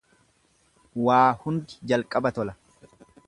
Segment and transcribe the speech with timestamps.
[1.09, 2.57] Waa hundi jalqaba tola.